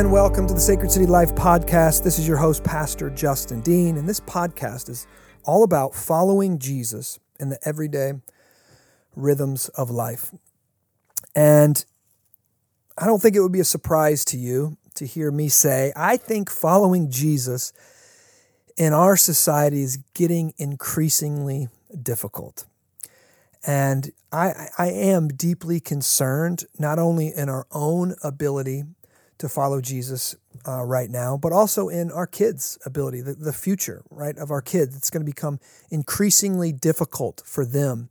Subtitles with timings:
[0.00, 2.04] And welcome to the Sacred City Life podcast.
[2.04, 5.06] This is your host, Pastor Justin Dean, and this podcast is
[5.44, 8.14] all about following Jesus in the everyday
[9.14, 10.30] rhythms of life.
[11.34, 11.84] And
[12.96, 16.16] I don't think it would be a surprise to you to hear me say, I
[16.16, 17.74] think following Jesus
[18.78, 21.68] in our society is getting increasingly
[22.02, 22.64] difficult.
[23.66, 28.84] And I, I am deeply concerned, not only in our own ability
[29.40, 30.36] to follow Jesus
[30.68, 34.60] uh, right now, but also in our kids' ability, the, the future, right, of our
[34.60, 34.94] kids.
[34.94, 35.58] It's going to become
[35.90, 38.10] increasingly difficult for them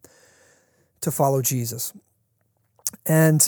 [1.01, 1.93] to follow Jesus.
[3.05, 3.47] And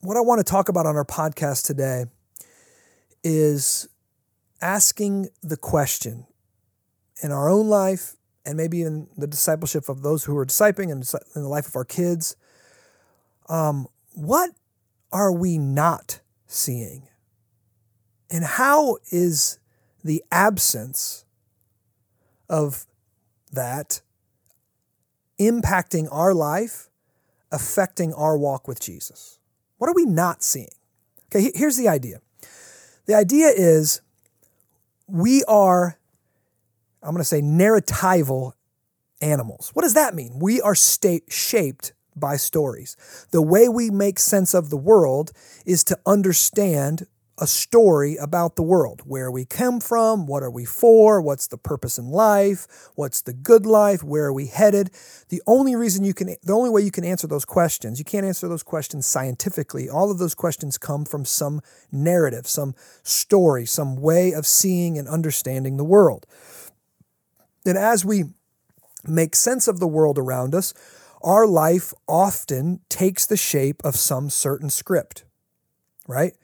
[0.00, 2.06] what I want to talk about on our podcast today
[3.22, 3.88] is
[4.62, 6.26] asking the question
[7.22, 8.16] in our own life
[8.46, 11.76] and maybe in the discipleship of those who are discipling and in the life of
[11.76, 12.36] our kids
[13.48, 14.50] um, what
[15.12, 17.08] are we not seeing?
[18.30, 19.58] And how is
[20.02, 21.24] the absence
[22.48, 22.86] of
[23.52, 24.00] that
[25.38, 26.88] impacting our life,
[27.52, 29.38] affecting our walk with Jesus?
[29.78, 30.68] What are we not seeing?
[31.26, 32.20] Okay, here's the idea.
[33.06, 34.00] The idea is
[35.06, 35.98] we are,
[37.02, 38.52] I'm going to say, narratival
[39.20, 39.70] animals.
[39.74, 40.38] What does that mean?
[40.40, 42.96] We are state shaped by stories.
[43.30, 45.32] The way we make sense of the world
[45.64, 47.06] is to understand
[47.38, 51.58] a story about the world where we come from, what are we for, what's the
[51.58, 54.90] purpose in life, what's the good life, where are we headed.
[55.28, 58.24] The only reason you can, the only way you can answer those questions, you can't
[58.24, 59.88] answer those questions scientifically.
[59.88, 61.60] All of those questions come from some
[61.92, 66.26] narrative, some story, some way of seeing and understanding the world.
[67.66, 68.24] And as we
[69.06, 70.72] make sense of the world around us,
[71.22, 75.24] our life often takes the shape of some certain script,
[76.06, 76.34] right?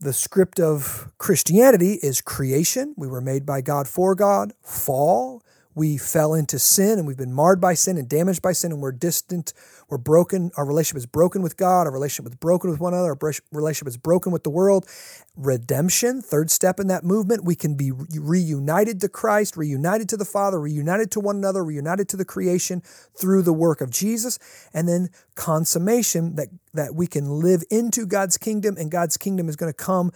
[0.00, 2.94] The script of Christianity is creation.
[2.96, 5.42] We were made by God for God, fall,
[5.76, 8.80] we fell into sin and we've been marred by sin and damaged by sin and
[8.80, 9.52] we're distant,
[9.90, 10.50] we're broken.
[10.56, 13.86] Our relationship is broken with God, our relationship is broken with one another, our relationship
[13.86, 14.88] is broken with the world.
[15.36, 20.24] Redemption, third step in that movement, we can be reunited to Christ, reunited to the
[20.24, 22.80] Father, reunited to one another, reunited to the creation
[23.14, 24.38] through the work of Jesus.
[24.72, 29.56] And then consummation, that, that we can live into God's kingdom and God's kingdom is
[29.56, 30.10] going to come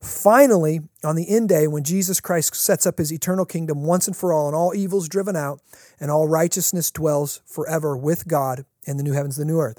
[0.00, 4.16] Finally, on the end day, when Jesus Christ sets up his eternal kingdom once and
[4.16, 5.60] for all, and all evils driven out,
[5.98, 9.78] and all righteousness dwells forever with God in the new heavens, the new earth.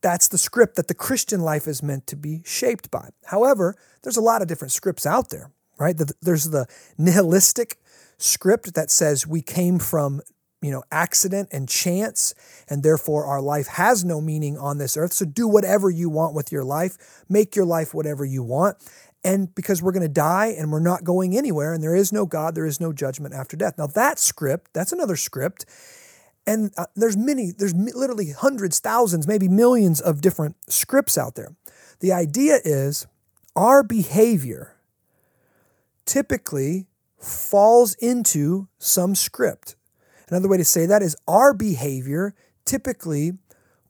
[0.00, 3.10] That's the script that the Christian life is meant to be shaped by.
[3.26, 5.96] However, there's a lot of different scripts out there, right?
[6.20, 6.66] There's the
[6.96, 7.78] nihilistic
[8.18, 10.20] script that says we came from
[10.60, 12.34] you know accident and chance
[12.68, 16.34] and therefore our life has no meaning on this earth so do whatever you want
[16.34, 18.76] with your life make your life whatever you want
[19.28, 22.24] and because we're going to die and we're not going anywhere and there is no
[22.24, 23.76] God, there is no judgment after death.
[23.76, 25.66] Now that script, that's another script.
[26.46, 31.54] And uh, there's many, there's literally hundreds, thousands, maybe millions of different scripts out there.
[32.00, 33.06] The idea is
[33.54, 34.76] our behavior
[36.06, 36.86] typically
[37.18, 39.76] falls into some script.
[40.30, 42.34] Another way to say that is our behavior
[42.64, 43.32] typically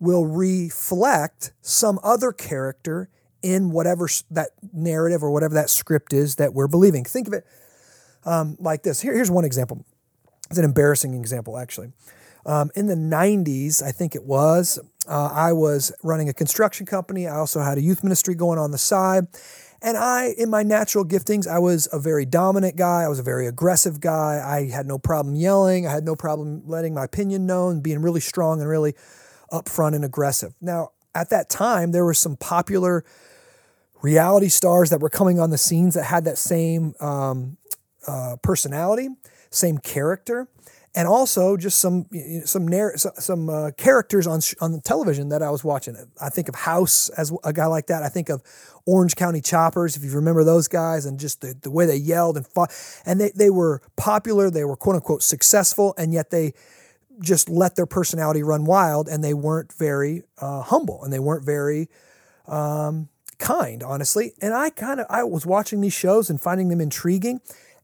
[0.00, 3.08] will reflect some other character
[3.42, 7.04] in whatever that narrative or whatever that script is that we're believing.
[7.04, 7.46] Think of it
[8.24, 9.00] um, like this.
[9.00, 9.84] Here, here's one example.
[10.50, 11.92] It's an embarrassing example, actually.
[12.46, 17.26] Um, in the 90s, I think it was, uh, I was running a construction company.
[17.26, 19.26] I also had a youth ministry going on the side.
[19.80, 23.02] And I, in my natural giftings, I was a very dominant guy.
[23.02, 24.42] I was a very aggressive guy.
[24.44, 25.86] I had no problem yelling.
[25.86, 28.94] I had no problem letting my opinion known, being really strong and really
[29.52, 30.54] upfront and aggressive.
[30.60, 33.04] Now, at that time, there were some popular
[34.02, 37.56] reality stars that were coming on the scenes that had that same um,
[38.06, 39.08] uh, personality,
[39.50, 40.48] same character,
[40.94, 42.06] and also just some
[42.44, 45.96] some narr- some uh, characters on on the television that I was watching.
[46.20, 48.02] I think of House as a guy like that.
[48.02, 48.42] I think of
[48.86, 52.36] Orange County Choppers, if you remember those guys, and just the, the way they yelled
[52.36, 52.72] and fought.
[53.04, 54.50] And they they were popular.
[54.50, 56.54] They were quote unquote successful, and yet they
[57.20, 61.44] just let their personality run wild, and they weren't very uh, humble, and they weren't
[61.44, 61.88] very
[62.46, 64.32] um, kind, honestly.
[64.40, 67.40] And I kind of I was watching these shows and finding them intriguing.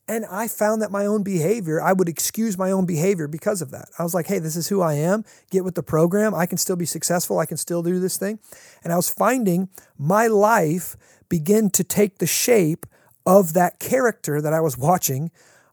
[0.06, 3.70] And I found that my own behavior, I would excuse my own behavior because of
[3.70, 3.88] that.
[3.98, 5.24] I was like, hey, this is who I am.
[5.50, 6.34] Get with the program.
[6.34, 7.38] I can still be successful.
[7.38, 8.38] I can still do this thing.
[8.82, 10.96] And I was finding my life
[11.30, 12.84] begin to take the shape
[13.24, 15.30] of that character that I was watching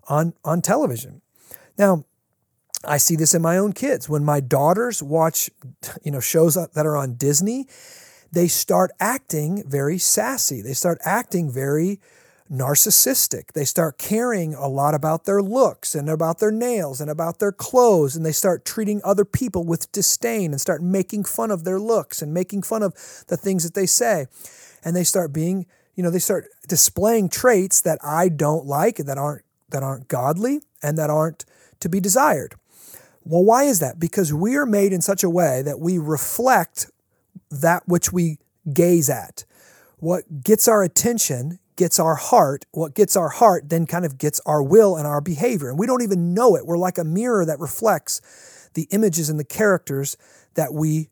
[0.08, 1.22] on, on television.
[1.78, 2.06] Now,
[2.86, 4.10] I see this in my own kids.
[4.10, 5.50] When my daughters watch,
[6.04, 7.68] you know, shows that are on Disney,
[8.32, 10.62] they start acting very sassy.
[10.62, 12.00] They start acting very
[12.52, 13.54] narcissistic.
[13.54, 17.52] They start caring a lot about their looks and about their nails and about their
[17.52, 18.16] clothes.
[18.16, 22.22] And they start treating other people with disdain and start making fun of their looks
[22.22, 22.94] and making fun of
[23.28, 24.28] the things that they say.
[24.84, 29.08] And they start being, you know, they start displaying traits that I don't like and
[29.08, 31.46] that aren't that aren't godly and that aren't
[31.80, 32.56] to be desired.
[33.24, 34.00] Well, why is that?
[34.00, 36.90] Because we are made in such a way that we reflect
[37.50, 38.38] that which we
[38.74, 39.46] gaze at.
[39.98, 42.66] What gets our attention gets our heart.
[42.72, 45.70] What gets our heart then kind of gets our will and our behavior.
[45.70, 46.66] And we don't even know it.
[46.66, 50.18] We're like a mirror that reflects the images and the characters
[50.56, 51.10] that we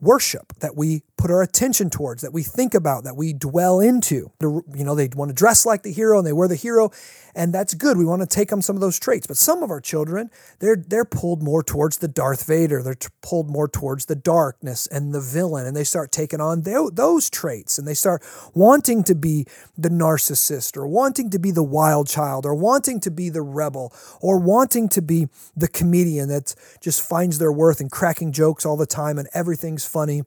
[0.00, 4.32] worship, that we put our attention towards, that we think about, that we dwell into.
[4.40, 6.90] You know, they want to dress like the hero and they wear the hero,
[7.34, 7.98] and that's good.
[7.98, 9.26] We want to take on some of those traits.
[9.26, 10.30] But some of our children,
[10.60, 12.82] they're they're pulled more towards the Darth Vader.
[12.82, 16.62] They're t- pulled more towards the darkness and the villain, and they start taking on
[16.62, 18.22] th- those traits, and they start
[18.54, 23.10] wanting to be the narcissist, or wanting to be the wild child, or wanting to
[23.10, 27.88] be the rebel, or wanting to be the comedian that just finds their worth in
[27.88, 30.22] cracking jokes all the time and everything's funny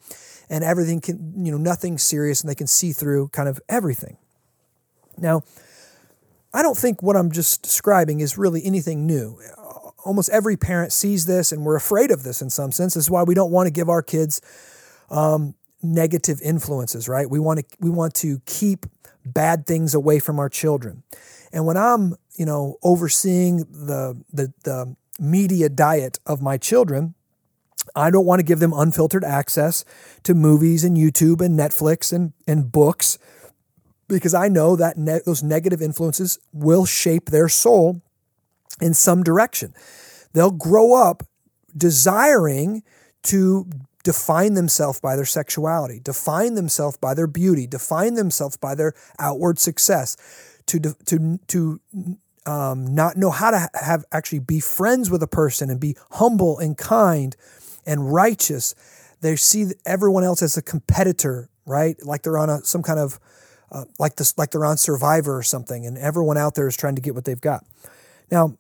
[0.50, 4.18] and everything can, you know, nothing serious and they can see through kind of everything.
[5.18, 5.42] Now,
[6.54, 9.39] I don't think what I'm just describing is really anything new.
[10.06, 12.94] Almost every parent sees this and we're afraid of this in some sense.
[12.94, 14.42] This is why we don't want to give our kids
[15.10, 17.30] um, negative influences, right?
[17.30, 18.86] We want to we want to keep
[19.25, 21.04] bad things away from our children.
[21.51, 27.15] And when I'm, you know, overseeing the the, the media diet of my children,
[27.95, 29.86] I don't want to give them unfiltered access
[30.24, 33.18] to movies and YouTube and Netflix and, and books
[34.07, 38.01] because I know that ne- those negative influences will shape their soul
[38.81, 39.74] in some direction.
[40.34, 41.24] They'll grow up
[41.75, 42.84] desiring
[43.24, 43.69] to
[44.04, 49.60] define themselves by their sexuality, define themselves by their beauty, define themselves by their outward
[49.60, 50.18] success,
[50.66, 51.80] to to to
[52.46, 56.60] um, not know how to have actually be friends with a person and be humble
[56.60, 57.36] and kind
[57.86, 58.76] and righteous.
[59.22, 61.96] They see everyone else as a competitor, right?
[62.04, 63.20] Like they're on a some kind of
[63.72, 66.96] uh, like this, like they're on Survivor or something, and everyone out there is trying
[66.96, 67.66] to get what they've got.
[68.32, 68.58] Now,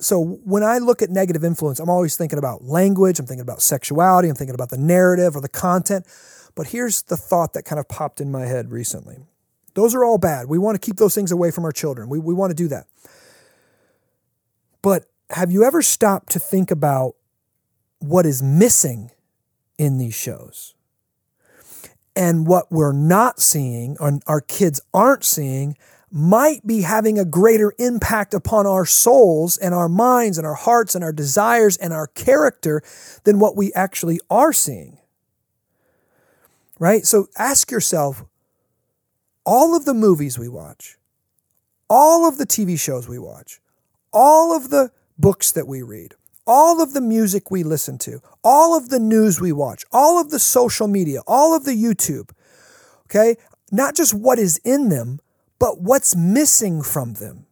[0.00, 3.18] so when I look at negative influence, I'm always thinking about language.
[3.18, 4.28] I'm thinking about sexuality.
[4.28, 6.06] I'm thinking about the narrative or the content.
[6.54, 9.18] But here's the thought that kind of popped in my head recently.
[9.74, 10.46] Those are all bad.
[10.46, 12.08] We want to keep those things away from our children.
[12.08, 12.86] We, we want to do that.
[14.82, 17.16] But have you ever stopped to think about
[17.98, 19.10] what is missing
[19.78, 20.74] in these shows.
[22.16, 25.76] And what we're not seeing, or our kids aren't seeing,
[26.10, 30.94] might be having a greater impact upon our souls and our minds and our hearts
[30.94, 32.82] and our desires and our character
[33.24, 34.98] than what we actually are seeing.
[36.78, 37.04] Right?
[37.04, 38.24] So ask yourself
[39.44, 40.98] all of the movies we watch,
[41.90, 43.60] all of the TV shows we watch,
[44.12, 46.14] all of the books that we read,
[46.46, 50.30] all of the music we listen to, all of the news we watch, all of
[50.30, 52.30] the social media, all of the YouTube,
[53.06, 53.36] okay?
[53.72, 55.20] Not just what is in them,
[55.58, 57.46] but what's missing from them.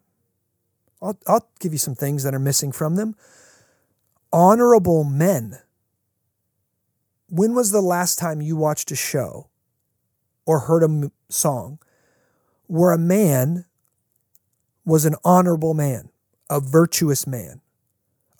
[1.01, 3.17] I'll, I'll give you some things that are missing from them.
[4.33, 5.59] Honorable men.
[7.29, 9.49] When was the last time you watched a show
[10.45, 11.79] or heard a song
[12.67, 13.65] where a man
[14.85, 16.11] was an honorable man,
[16.51, 17.63] a virtuous man?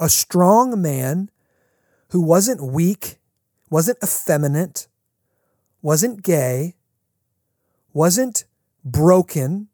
[0.03, 1.31] A strong man
[2.09, 3.21] who wasn't weak,
[3.71, 4.89] wasn't effeminate,
[5.81, 6.75] wasn't gay,
[7.93, 8.45] wasn't
[8.85, 9.69] broken,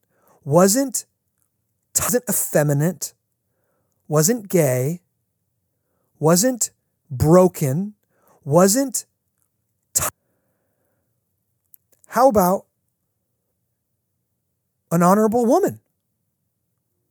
[0.45, 1.07] wasn't,
[1.99, 3.15] wasn't effeminate,
[4.07, 5.01] wasn't gay,
[6.19, 6.73] wasn't
[7.11, 7.95] broken,
[8.45, 9.07] wasn't.
[9.95, 10.05] T-
[12.09, 12.67] How about
[14.93, 15.81] an honorable woman?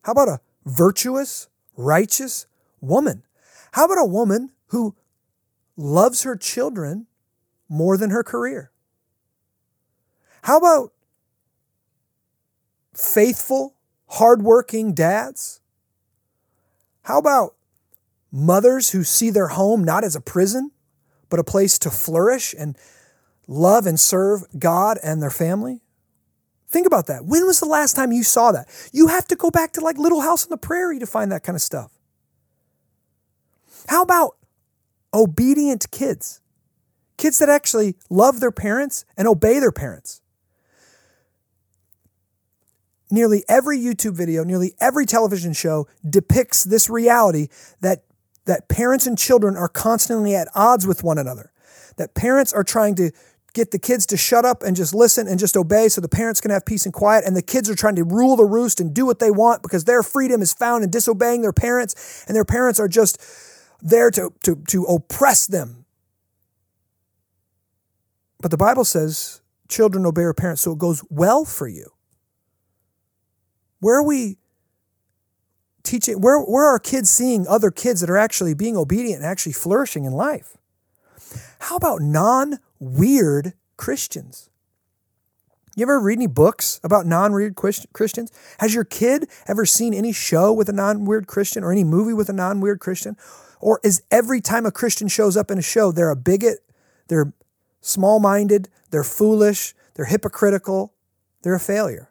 [0.04, 2.46] How about a virtuous, righteous,
[2.82, 3.24] woman.
[3.72, 4.96] How about a woman who
[5.76, 7.08] loves her children
[7.70, 8.72] more than her career?
[10.44, 10.94] How about
[12.94, 13.76] faithful,
[14.08, 15.62] hardworking dads?
[17.04, 17.56] How about
[18.32, 20.72] mothers who see their home not as a prison,
[21.30, 22.78] but a place to flourish and
[23.48, 25.82] love and serve God and their family?
[26.70, 27.26] Think about that.
[27.26, 28.68] When was the last time you saw that?
[28.92, 31.44] You have to go back to like Little House on the Prairie to find that
[31.44, 31.97] kind of stuff.
[33.88, 34.36] How about
[35.14, 36.42] obedient kids?
[37.18, 40.22] Kids that actually love their parents and obey their parents.
[43.10, 47.48] Nearly every YouTube video, nearly every television show depicts this reality
[47.82, 48.04] that,
[48.46, 51.52] that parents and children are constantly at odds with one another.
[51.98, 53.12] that parents are trying to
[53.54, 56.40] get the kids to shut up and just listen and just obey so the parents
[56.40, 57.26] can have peace and quiet.
[57.26, 59.86] And the kids are trying to rule the roost and do what they want because
[59.86, 62.24] their freedom is found in disobeying their parents.
[62.28, 63.20] And their parents are just
[63.82, 65.86] there to, to, to oppress them.
[68.40, 71.92] But the Bible says children obey their parents so it goes well for you.
[73.80, 74.38] Where are we
[75.84, 76.22] teaching?
[76.22, 80.06] Where, where are kids seeing other kids that are actually being obedient and actually flourishing
[80.06, 80.58] in life?
[81.60, 84.50] How about non weird Christians?
[85.76, 88.32] You ever read any books about non weird Christians?
[88.60, 92.14] Has your kid ever seen any show with a non weird Christian or any movie
[92.14, 93.16] with a non weird Christian?
[93.60, 96.60] Or is every time a Christian shows up in a show, they're a bigot,
[97.08, 97.34] they're
[97.82, 100.94] small minded, they're foolish, they're hypocritical,
[101.42, 102.10] they're a failure?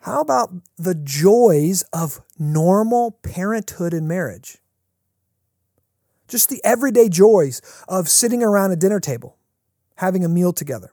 [0.00, 4.58] How about the joys of normal parenthood and marriage?
[6.26, 9.36] Just the everyday joys of sitting around a dinner table,
[9.96, 10.92] having a meal together.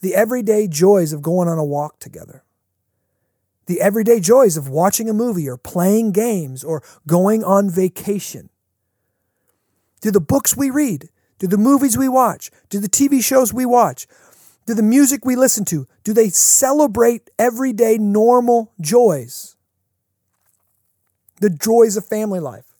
[0.00, 2.44] The everyday joys of going on a walk together.
[3.72, 8.50] The everyday joys of watching a movie or playing games or going on vacation.
[10.02, 13.64] Do the books we read, do the movies we watch, do the TV shows we
[13.64, 14.06] watch,
[14.66, 19.56] do the music we listen to, do they celebrate everyday normal joys?
[21.40, 22.71] The joys of family life.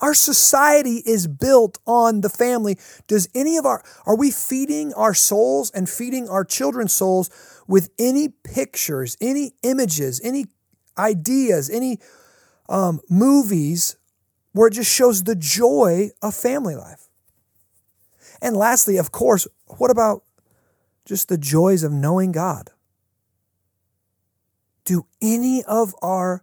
[0.00, 2.78] Our society is built on the family.
[3.06, 7.30] Does any of our, are we feeding our souls and feeding our children's souls
[7.68, 10.46] with any pictures, any images, any
[10.96, 11.98] ideas, any
[12.68, 13.96] um, movies
[14.52, 17.08] where it just shows the joy of family life?
[18.40, 20.24] And lastly, of course, what about
[21.04, 22.70] just the joys of knowing God?
[24.84, 26.42] Do any of our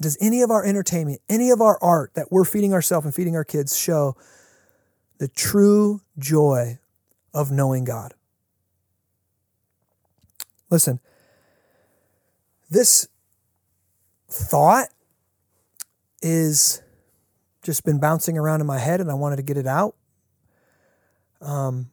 [0.00, 3.34] does any of our entertainment, any of our art that we're feeding ourselves and feeding
[3.34, 4.14] our kids show
[5.18, 6.78] the true joy
[7.32, 8.14] of knowing God?
[10.70, 11.00] Listen,
[12.68, 13.08] this
[14.28, 14.88] thought
[16.20, 16.82] is
[17.62, 19.94] just been bouncing around in my head and I wanted to get it out.
[21.40, 21.90] Um,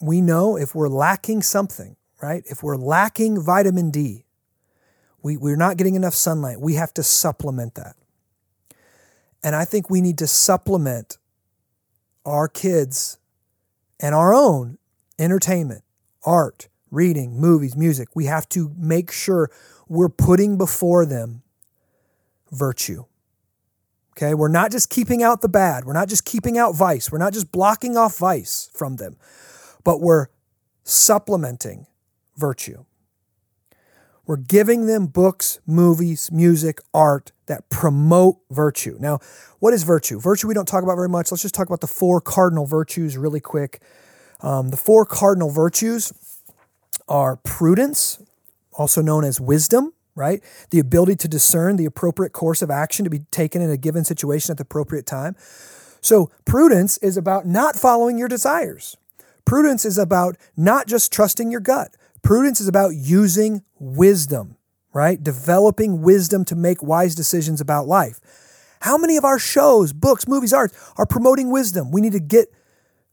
[0.00, 2.42] we know if we're lacking something, right?
[2.46, 4.24] If we're lacking vitamin D,
[5.22, 6.60] we, we're not getting enough sunlight.
[6.60, 7.96] We have to supplement that.
[9.42, 11.18] And I think we need to supplement
[12.24, 13.18] our kids
[14.00, 14.78] and our own
[15.18, 15.82] entertainment,
[16.24, 18.08] art, reading, movies, music.
[18.14, 19.50] We have to make sure
[19.88, 21.42] we're putting before them
[22.50, 23.04] virtue.
[24.12, 25.84] Okay, we're not just keeping out the bad.
[25.84, 27.12] We're not just keeping out vice.
[27.12, 29.16] We're not just blocking off vice from them,
[29.84, 30.26] but we're
[30.82, 31.86] supplementing
[32.36, 32.84] virtue.
[34.28, 38.98] We're giving them books, movies, music, art that promote virtue.
[39.00, 39.20] Now,
[39.58, 40.20] what is virtue?
[40.20, 41.32] Virtue we don't talk about very much.
[41.32, 43.80] Let's just talk about the four cardinal virtues really quick.
[44.40, 46.12] Um, the four cardinal virtues
[47.08, 48.22] are prudence,
[48.74, 50.42] also known as wisdom, right?
[50.72, 54.04] The ability to discern the appropriate course of action to be taken in a given
[54.04, 55.36] situation at the appropriate time.
[56.02, 58.94] So, prudence is about not following your desires.
[59.46, 61.96] Prudence is about not just trusting your gut.
[62.22, 64.56] Prudence is about using wisdom,
[64.92, 65.22] right?
[65.22, 68.20] Developing wisdom to make wise decisions about life.
[68.80, 71.90] How many of our shows, books, movies, art are promoting wisdom?
[71.90, 72.52] We need to get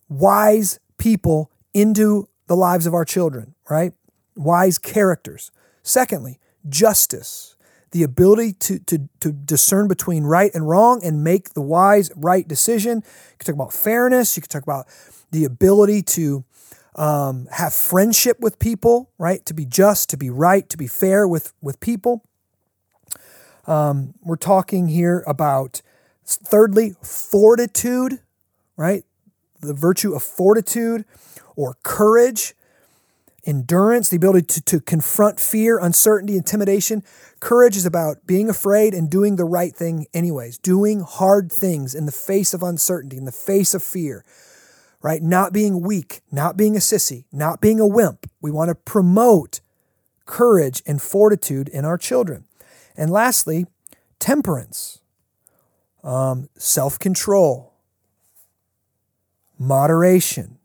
[0.09, 3.93] wise people into the lives of our children, right?
[4.35, 5.51] Wise characters.
[5.81, 7.55] Secondly, justice,
[7.91, 12.47] the ability to, to, to discern between right and wrong and make the wise, right
[12.47, 12.97] decision.
[12.97, 14.35] You can talk about fairness.
[14.35, 14.87] You can talk about
[15.31, 16.43] the ability to
[16.95, 19.45] um, have friendship with people, right?
[19.45, 22.23] To be just, to be right, to be fair with, with people.
[23.67, 25.81] Um, we're talking here about,
[26.25, 28.19] thirdly, fortitude,
[28.77, 29.03] right?
[29.61, 31.05] The virtue of fortitude
[31.55, 32.53] or courage,
[33.45, 37.03] endurance, the ability to, to confront fear, uncertainty, intimidation.
[37.39, 42.05] Courage is about being afraid and doing the right thing, anyways, doing hard things in
[42.05, 44.23] the face of uncertainty, in the face of fear
[45.05, 45.21] right?
[45.21, 48.27] Not being weak, not being a sissy, not being a wimp.
[48.41, 49.61] We want to promote
[50.25, 52.45] courage and fortitude in our children.
[52.97, 53.67] And lastly,
[54.17, 55.01] temperance,
[56.03, 57.75] um, self control,
[59.59, 60.57] moderation,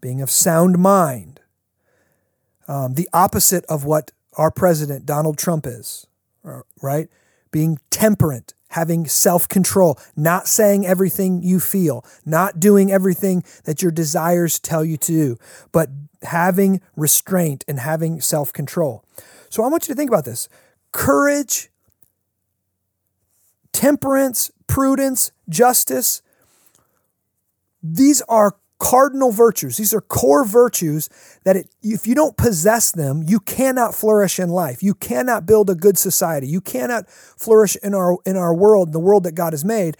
[0.00, 1.38] being of sound mind,
[2.66, 6.04] um, the opposite of what our president, Donald Trump, is,
[6.82, 7.08] right?
[7.52, 13.92] Being temperate, having self control, not saying everything you feel, not doing everything that your
[13.92, 15.36] desires tell you to do,
[15.72, 15.88] but
[16.22, 19.04] having restraint and having self control.
[19.48, 20.48] So I want you to think about this
[20.92, 21.70] courage,
[23.72, 26.22] temperance, prudence, justice.
[27.82, 29.76] These are cardinal virtues.
[29.76, 31.08] These are core virtues
[31.44, 34.82] that it, if you don't possess them, you cannot flourish in life.
[34.82, 36.48] You cannot build a good society.
[36.48, 39.96] You cannot flourish in our in our world, the world that God has made.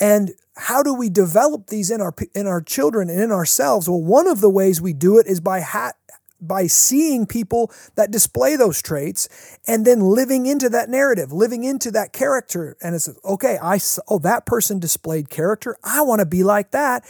[0.00, 3.88] And how do we develop these in our in our children and in ourselves?
[3.88, 5.92] Well, one of the ways we do it is by ha-
[6.40, 11.90] by seeing people that display those traits and then living into that narrative, living into
[11.90, 12.76] that character.
[12.82, 13.78] And it's okay, I
[14.08, 15.76] oh that person displayed character.
[15.82, 17.04] I want to be like that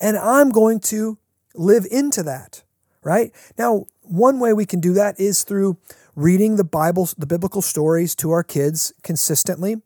[0.00, 1.18] and I'm going to
[1.54, 2.62] live into that,
[3.02, 3.32] right?
[3.58, 5.78] Now, one way we can do that is through
[6.16, 9.76] reading the Bible, the biblical stories to our kids consistently.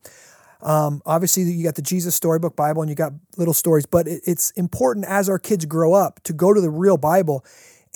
[0.62, 4.22] Um, obviously, you got the Jesus Storybook Bible and you got little stories, but it,
[4.26, 7.44] it's important as our kids grow up to go to the real Bible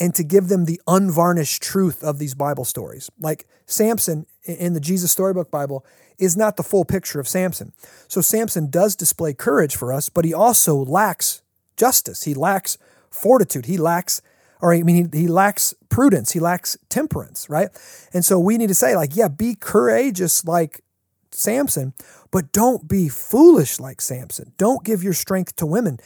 [0.01, 3.11] and to give them the unvarnished truth of these Bible stories.
[3.21, 5.85] Like Samson in the Jesus Storybook Bible
[6.19, 7.73] is not the full picture of Samson.
[8.09, 11.43] So Samson does display courage for us, but he also lacks
[11.77, 12.25] justice.
[12.25, 12.79] He lacks
[13.11, 13.67] fortitude.
[13.67, 14.23] He lacks,
[14.61, 16.33] or I mean, he, lacks prudence.
[16.33, 17.69] He lacks temperance, right?
[18.13, 20.83] And so we need to say, like, yeah, be courageous like
[21.31, 21.95] Samson,
[22.31, 24.53] but don't be foolish like Samson.
[24.59, 25.99] Don't give your strength to women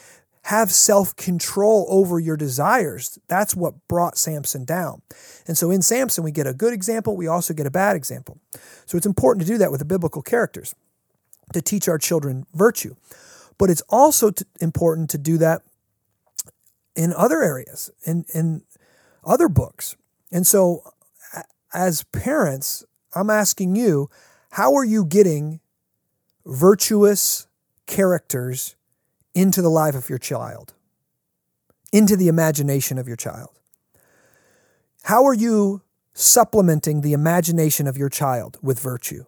[0.44, 3.18] have self control over your desires.
[3.28, 5.00] That's what brought Samson down.
[5.46, 8.38] And so in Samson, we get a good example, we also get a bad example.
[8.84, 10.74] So it's important to do that with the biblical characters
[11.52, 12.94] to teach our children virtue.
[13.56, 15.62] But it's also t- important to do that
[16.94, 18.62] in other areas, in, in
[19.24, 19.96] other books.
[20.30, 20.92] And so
[21.72, 22.84] as parents,
[23.14, 24.10] I'm asking you,
[24.50, 25.60] how are you getting
[26.44, 27.46] virtuous
[27.86, 28.76] characters
[29.34, 30.74] into the life of your child,
[31.92, 33.50] into the imagination of your child?
[35.04, 35.82] How are you
[36.14, 39.24] supplementing the imagination of your child with virtue?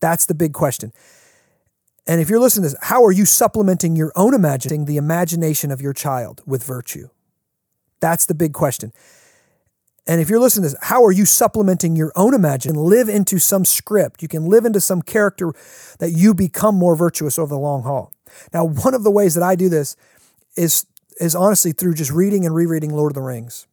[0.00, 0.92] That's the big question.
[2.06, 5.70] And if you're listening to this, how are you supplementing your own imagining, the imagination
[5.70, 7.08] of your child with virtue?
[8.00, 8.92] That's the big question.
[10.06, 12.82] And if you're listening to this, how are you supplementing your own imagination?
[12.82, 14.22] Live into some script.
[14.22, 15.52] You can live into some character
[15.98, 18.10] that you become more virtuous over the long haul.
[18.52, 19.96] Now, one of the ways that I do this
[20.56, 20.86] is
[21.20, 23.66] is honestly through just reading and rereading Lord of the Rings.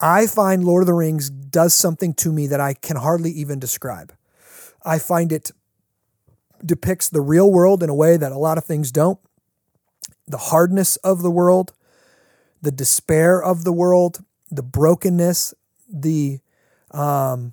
[0.00, 3.58] I find Lord of the Rings does something to me that I can hardly even
[3.58, 4.12] describe.
[4.84, 5.52] I find it
[6.64, 9.18] depicts the real world in a way that a lot of things don't.
[10.26, 11.72] The hardness of the world,
[12.62, 15.54] the despair of the world, the brokenness,
[15.88, 16.40] the
[16.90, 17.52] um,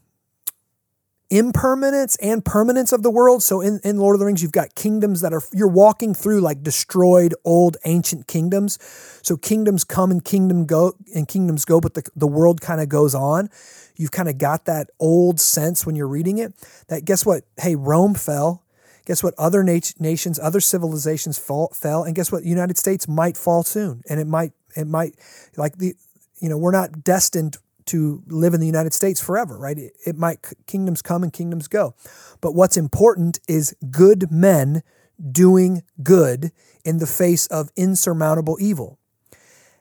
[1.30, 3.44] impermanence and permanence of the world.
[3.44, 6.42] So in, in Lord of the Rings, you've got kingdoms that are, you're walking through
[6.42, 8.80] like destroyed old ancient kingdoms.
[9.22, 12.88] So kingdoms come and kingdom go and kingdoms go, but the, the world kind of
[12.88, 13.50] goes on.
[13.98, 16.54] You've kind of got that old sense when you're reading it
[16.88, 17.44] that guess what?
[17.58, 18.63] Hey, Rome fell.
[19.06, 19.34] Guess what?
[19.38, 22.04] Other nat- nations, other civilizations fall, fell.
[22.04, 22.44] And guess what?
[22.44, 24.04] United States might fall soon.
[24.10, 25.16] And it might, it might,
[25.56, 25.96] like the,
[26.40, 29.78] you know, we're not destined to live in the United States forever, right?
[29.78, 31.95] It, it might kingdoms come and kingdoms go.
[32.41, 34.84] But what's important is good men
[35.32, 36.52] doing good
[36.86, 39.00] in the face of insurmountable evil.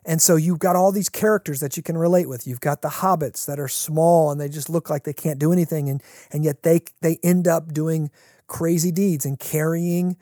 [0.04, 2.46] And so you've got all these characters that you can relate with.
[2.46, 5.52] You've got the hobbits that are small and they just look like they can't do
[5.52, 8.10] anything and and yet they they end up doing
[8.46, 10.16] crazy deeds and carrying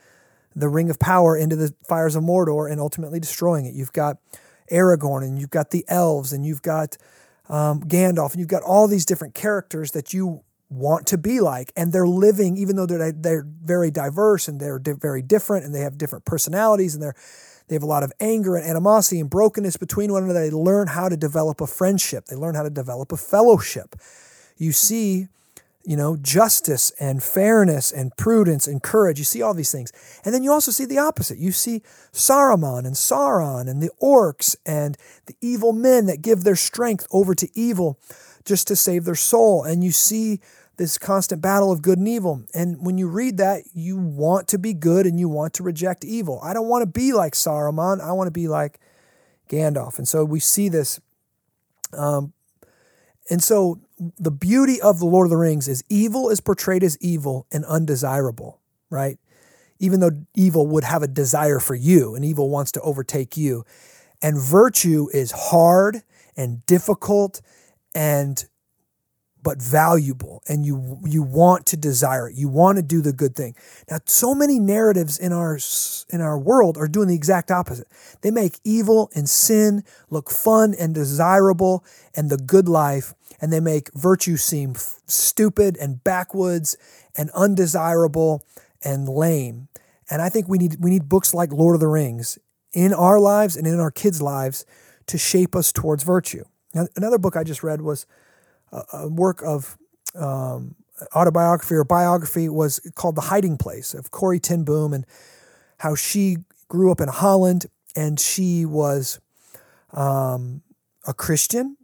[0.57, 3.75] the ring of power into the fires of Mordor and ultimately destroying it.
[3.75, 4.18] You've got
[4.73, 6.97] Aragorn and you've got the elves and you've got
[7.49, 11.73] um, Gandalf, and you've got all these different characters that you want to be like,
[11.77, 15.75] and they're living, even though they're they're very diverse and they're di- very different, and
[15.75, 17.15] they have different personalities, and they're
[17.69, 20.43] they have a lot of anger and animosity and brokenness between one another.
[20.43, 22.27] They learn how to develop a friendship.
[22.27, 23.97] They learn how to develop a fellowship.
[24.57, 25.29] You see
[25.85, 29.18] you know, justice and fairness and prudence and courage.
[29.18, 29.92] You see all these things.
[30.25, 31.38] And then you also see the opposite.
[31.38, 36.57] You see Saruman and Sauron and the orcs and the evil men that give their
[36.57, 37.99] strength over to evil
[38.44, 39.62] just to save their soul.
[39.62, 40.40] And you see
[40.77, 42.44] this constant battle of good and evil.
[42.55, 46.05] And when you read that, you want to be good and you want to reject
[46.05, 46.40] evil.
[46.42, 48.01] I don't want to be like Saruman.
[48.01, 48.81] I want to be like
[49.49, 49.99] Gandalf.
[49.99, 51.01] And so we see this.
[51.92, 52.33] Um,
[53.31, 56.99] and so the beauty of the Lord of the Rings is evil is portrayed as
[57.01, 59.19] evil and undesirable, right?
[59.79, 63.65] Even though evil would have a desire for you and evil wants to overtake you.
[64.23, 66.03] And virtue is hard
[66.37, 67.41] and difficult
[67.95, 68.45] and
[69.45, 73.37] but valuable and you you want to desire it you want to do the good
[73.37, 73.55] thing
[73.91, 75.59] now so many narratives in our
[76.09, 77.87] in our world are doing the exact opposite
[78.23, 81.85] they make evil and sin look fun and desirable
[82.17, 86.79] and the good life and they make virtue seem f- stupid and backwoods
[87.15, 88.43] and undesirable
[88.83, 89.69] and lame
[90.11, 92.39] And I think we need we need books like Lord of the Rings
[92.73, 94.65] in our lives and in our kids' lives
[95.09, 96.45] to shape us towards virtue.
[96.73, 98.07] Now, another book I just read was
[98.73, 99.77] a, a work of
[100.15, 100.75] um,
[101.15, 105.05] autobiography or biography was called The Hiding Place of Corrie ten Boom and
[105.79, 109.21] how she grew up in Holland and she was
[109.93, 110.63] um,
[111.07, 111.77] a Christian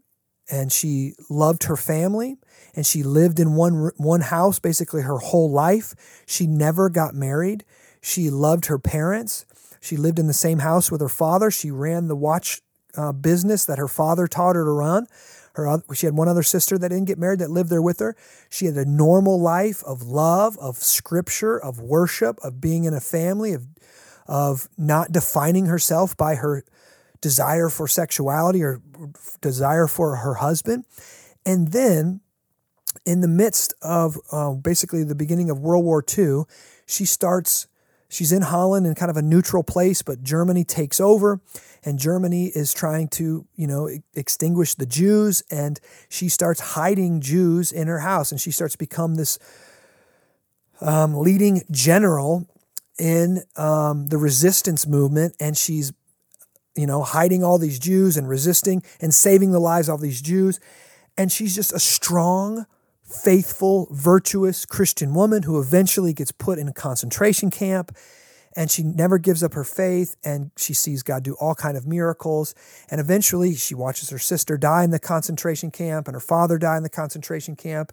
[0.51, 2.37] and she loved her family
[2.75, 5.95] and she lived in one one house basically her whole life.
[6.27, 7.65] She never got married.
[8.01, 9.47] She loved her parents.
[9.81, 11.51] She lived in the same house with her father.
[11.51, 12.61] She ran the watch
[12.97, 15.07] uh, business that her father taught her to run.
[15.55, 17.99] Her other, she had one other sister that didn't get married that lived there with
[17.99, 18.17] her.
[18.49, 23.01] She had a normal life of love, of scripture, of worship, of being in a
[23.01, 23.67] family, of
[24.27, 26.65] of not defining herself by her
[27.21, 28.81] desire for sexuality or
[29.41, 30.85] desire for her husband.
[31.45, 32.21] And then,
[33.07, 36.43] in the midst of uh, basically the beginning of World War II,
[36.87, 37.67] she starts
[38.09, 41.41] she's in Holland in kind of a neutral place, but Germany takes over
[41.85, 47.73] and Germany is trying to, you know, extinguish the Jews and she starts hiding Jews
[47.73, 49.39] in her house and she starts to become this
[50.81, 52.49] um, leading general
[52.99, 55.93] in um, the resistance movement and she's
[56.77, 60.61] you know hiding all these Jews and resisting and saving the lives of these Jews.
[61.17, 62.67] And she's just a strong
[63.11, 67.97] faithful, virtuous Christian woman who eventually gets put in a concentration camp.
[68.57, 70.17] And she never gives up her faith.
[70.25, 72.55] And she sees God do all kind of miracles.
[72.91, 76.77] And eventually she watches her sister die in the concentration camp and her father die
[76.77, 77.93] in the concentration camp.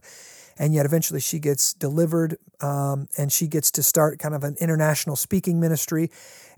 [0.60, 4.56] And yet eventually she gets delivered um, and she gets to start kind of an
[4.60, 6.10] international speaking ministry.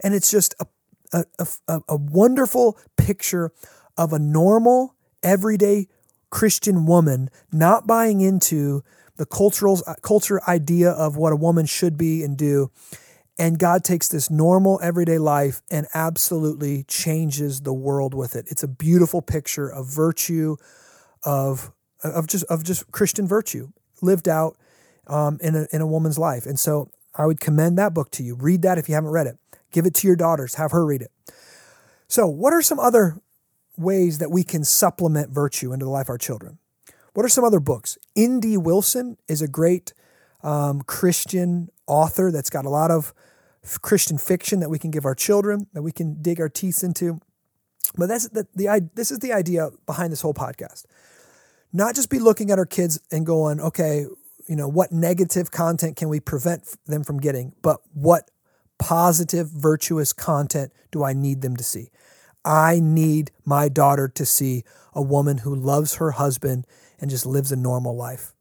[0.01, 0.67] And it's just a,
[1.13, 1.23] a,
[1.67, 3.51] a, a wonderful picture
[3.97, 5.87] of a normal everyday
[6.29, 8.83] Christian woman not buying into
[9.17, 12.71] the cultural culture idea of what a woman should be and do.
[13.37, 18.45] And God takes this normal everyday life and absolutely changes the world with it.
[18.49, 20.57] It's a beautiful picture of virtue,
[21.23, 21.71] of
[22.03, 23.69] of just of just Christian virtue
[24.01, 24.57] lived out
[25.07, 26.45] um, in a in a woman's life.
[26.45, 28.35] And so I would commend that book to you.
[28.35, 29.37] Read that if you haven't read it.
[29.71, 30.55] Give it to your daughters.
[30.55, 31.11] Have her read it.
[32.07, 33.21] So, what are some other
[33.79, 36.59] ways that we can supplement virtue into the life of our children.
[37.13, 37.97] What are some other books?
[38.15, 38.57] N.D.
[38.57, 39.93] Wilson is a great
[40.43, 43.13] um, Christian author that's got a lot of
[43.81, 47.19] Christian fiction that we can give our children, that we can dig our teeth into.
[47.97, 50.85] But that's the, the this is the idea behind this whole podcast.
[51.73, 54.05] Not just be looking at our kids and going, okay,
[54.47, 58.29] you know, what negative content can we prevent them from getting, but what
[58.79, 61.89] positive, virtuous content do I need them to see?
[62.43, 64.63] I need my daughter to see
[64.93, 66.65] a woman who loves her husband
[66.99, 68.33] and just lives a normal life.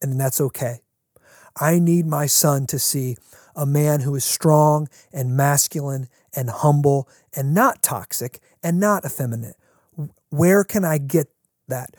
[0.00, 0.80] And that's okay.
[1.58, 3.16] I need my son to see
[3.54, 9.56] a man who is strong and masculine and humble and not toxic and not effeminate.
[10.28, 11.28] Where can I get
[11.68, 11.96] that?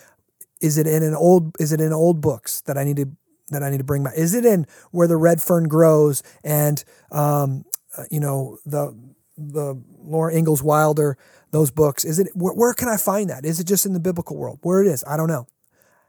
[0.62, 3.10] Is it in an old is it in old books that I need to
[3.50, 4.14] that I need to bring back?
[4.16, 7.66] Is it in where the red fern grows and um,
[7.98, 8.96] Uh, you know the
[9.38, 11.18] the Laura Ingalls Wilder
[11.52, 12.04] those books?
[12.06, 13.46] Is it where, where can I find that?
[13.46, 14.60] Is it just in the biblical world?
[14.62, 15.48] Where it is, I don't know.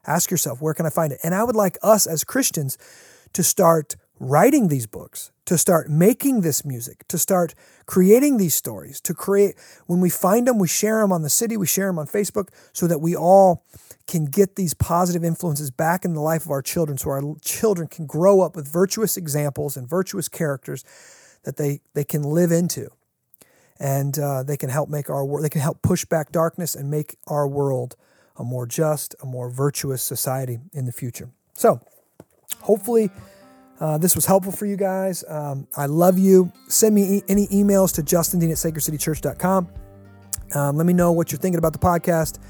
[0.06, 1.20] Ask yourself, where can I find it?
[1.22, 2.78] And I would like us as Christians
[3.34, 7.54] to start writing these books, to start making this music, to start
[7.86, 9.54] creating these stories, to create,
[9.86, 12.48] when we find them, we share them on the city, we share them on Facebook
[12.72, 13.64] so that we all
[14.06, 17.86] can get these positive influences back in the life of our children so our children
[17.86, 20.84] can grow up with virtuous examples and virtuous characters
[21.48, 22.90] that they, they can live into
[23.80, 26.90] and uh, they can help make our world, they can help push back darkness and
[26.90, 27.96] make our world
[28.36, 31.30] a more just, a more virtuous society in the future.
[31.54, 31.80] So,
[32.60, 33.08] hopefully,
[33.80, 35.24] uh, this was helpful for you guys.
[35.26, 36.52] Um, I love you.
[36.68, 39.68] Send me e- any emails to justindean at sacredcitychurch.com.
[40.54, 42.40] Um, let me know what you're thinking about the podcast.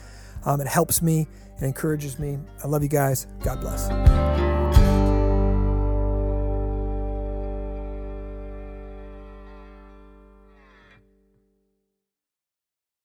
[0.44, 2.40] Um, it helps me and encourages me.
[2.64, 3.28] I love you guys.
[3.44, 4.47] God bless.